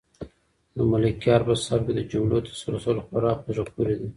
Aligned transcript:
د 0.75 0.77
ملکیار 0.91 1.41
په 1.47 1.53
سبک 1.65 1.85
کې 1.87 1.93
د 1.95 1.99
جملو 2.11 2.37
تسلسل 2.47 2.97
خورا 3.05 3.31
په 3.41 3.49
زړه 3.55 3.65
پورې 3.75 3.93
دی. 3.99 4.07